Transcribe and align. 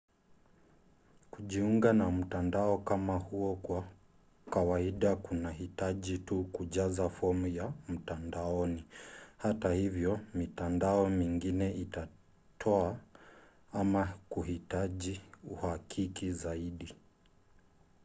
kujiunga 1.31 1.93
na 1.93 2.11
mtandao 2.11 2.77
kama 2.77 3.17
huo 3.17 3.55
kwa 3.55 3.83
kawaida 4.49 5.15
kunahitaji 5.15 6.17
tu 6.17 6.43
kujaza 6.43 7.09
fomu 7.09 7.47
ya 7.47 7.73
mtandaoni; 7.89 8.85
hata 9.37 9.73
hivyo 9.73 10.19
mitandao 10.33 11.09
mingine 11.09 11.71
itatoa 11.73 12.97
ama 13.73 14.13
kuhitaji 14.29 15.21
uhakiki 15.43 16.31
zaidi 16.31 16.95